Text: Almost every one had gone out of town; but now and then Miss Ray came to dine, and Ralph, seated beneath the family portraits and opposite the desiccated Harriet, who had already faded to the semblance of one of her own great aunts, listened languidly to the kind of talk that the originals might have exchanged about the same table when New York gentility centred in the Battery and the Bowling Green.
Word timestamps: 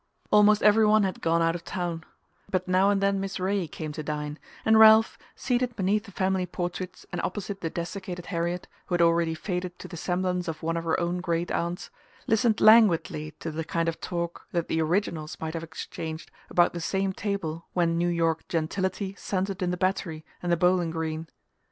Almost 0.31 0.63
every 0.63 0.83
one 0.83 1.03
had 1.03 1.21
gone 1.21 1.43
out 1.43 1.53
of 1.53 1.63
town; 1.63 2.03
but 2.49 2.67
now 2.67 2.89
and 2.89 3.01
then 3.01 3.19
Miss 3.19 3.39
Ray 3.39 3.67
came 3.67 3.91
to 3.91 4.01
dine, 4.01 4.39
and 4.65 4.79
Ralph, 4.79 5.15
seated 5.35 5.75
beneath 5.75 6.05
the 6.05 6.11
family 6.11 6.47
portraits 6.47 7.05
and 7.11 7.21
opposite 7.21 7.61
the 7.61 7.69
desiccated 7.69 8.25
Harriet, 8.25 8.67
who 8.87 8.95
had 8.95 9.01
already 9.03 9.35
faded 9.35 9.77
to 9.77 9.87
the 9.87 9.95
semblance 9.95 10.47
of 10.47 10.63
one 10.63 10.75
of 10.75 10.85
her 10.85 10.99
own 10.99 11.19
great 11.21 11.51
aunts, 11.51 11.91
listened 12.25 12.59
languidly 12.59 13.35
to 13.41 13.51
the 13.51 13.63
kind 13.63 13.87
of 13.87 14.01
talk 14.01 14.47
that 14.53 14.69
the 14.69 14.81
originals 14.81 15.37
might 15.39 15.53
have 15.53 15.61
exchanged 15.61 16.31
about 16.49 16.73
the 16.73 16.81
same 16.81 17.13
table 17.13 17.67
when 17.73 17.95
New 17.99 18.09
York 18.09 18.47
gentility 18.47 19.13
centred 19.19 19.61
in 19.61 19.69
the 19.69 19.77
Battery 19.77 20.25
and 20.41 20.51
the 20.51 20.57
Bowling 20.57 20.89
Green. 20.89 21.27